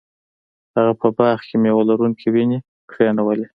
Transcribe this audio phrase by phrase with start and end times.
[0.75, 2.59] هغه په باغ کې میوه لرونکې ونې
[2.91, 3.45] کینولې.